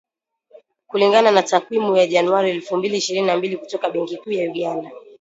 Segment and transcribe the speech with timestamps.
[0.87, 4.91] Kulingana na takwimu za Januari elfu mbili ishirini na mbili kutoka Benki Kuu ya Uganda,,